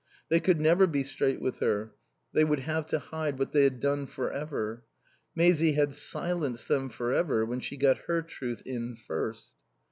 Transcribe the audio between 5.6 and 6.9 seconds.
had silenced them